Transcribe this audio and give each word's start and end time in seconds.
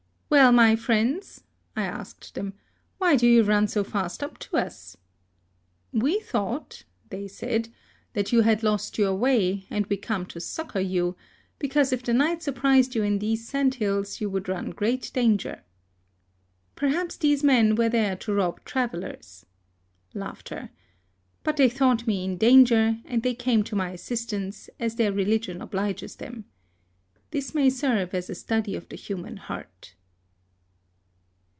"Well, 0.33 0.53
my 0.53 0.77
friends," 0.77 1.43
I 1.75 1.83
asked 1.83 2.35
them, 2.35 2.53
"why 2.99 3.17
do 3.17 3.27
you 3.27 3.43
run 3.43 3.67
so 3.67 3.83
fast 3.83 4.23
up 4.23 4.37
to 4.39 4.55
us?"" 4.57 4.95
We 6.07 6.21
thought," 6.21 6.85
they 7.09 7.27
said," 7.27 7.67
that 8.13 8.31
you 8.31 8.39
had 8.41 8.63
lost 8.63 8.97
your 8.97 9.13
way, 9.13 9.65
and 9.69 9.85
we 9.87 9.97
came 9.97 10.25
to 10.27 10.39
succour 10.39 10.79
you; 10.79 11.17
because 11.59 11.91
if 11.91 12.01
the 12.03 12.13
night 12.13 12.41
surprised 12.41 12.95
you 12.95 13.03
in 13.03 13.19
these 13.19 13.45
sandhills 13.45 14.21
you 14.21 14.29
would 14.29 14.47
run 14.47 14.69
great 14.69 15.11
danger." 15.13 15.63
Perhaps 16.77 17.17
these 17.17 17.43
men 17.43 17.75
were 17.75 17.89
there 17.89 18.15
to 18.15 18.33
rob 18.33 18.63
tra 18.63 18.87
vellers. 18.87 19.43
But 21.43 21.57
they 21.57 21.69
thought 21.69 22.07
me 22.07 22.23
in 22.23 22.37
danger, 22.37 22.99
and 23.03 23.21
they 23.21 23.35
came 23.35 23.63
to 23.63 23.75
my 23.75 23.91
assistance^ 23.91 24.69
68 24.79 24.79
HISTORY 24.79 24.85
OF 24.85 24.85
as 24.85 24.95
their 24.95 25.11
religion 25.11 25.61
obliges 25.61 26.15
them. 26.15 26.45
This 27.31 27.53
may 27.53 27.69
serve 27.69 28.13
as 28.15 28.29
a 28.29 28.35
study 28.35 28.77
of 28.77 28.87
the 28.87 28.95
human 28.95 29.35
heart. 29.35 29.95